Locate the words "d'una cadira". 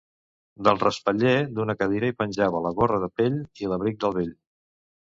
1.59-2.11